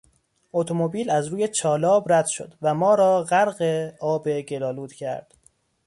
اتومبیل 0.53 1.09
از 1.09 1.27
روی 1.27 1.47
چالاب 1.47 2.11
رد 2.11 2.25
شد 2.25 2.53
و 2.61 2.73
ما 2.73 2.95
را 2.95 3.23
غرق 3.23 3.91
آب 3.99 4.41
گل 4.41 4.63
آلود 4.63 4.93
کرد. 4.93 5.33